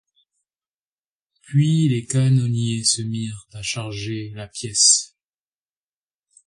Puis 1.43 1.87
les 1.87 2.07
canonniers 2.07 2.83
se 2.83 3.03
mirent 3.03 3.45
à 3.53 3.61
charger 3.61 4.31
la 4.33 4.47
pièce. 4.47 5.15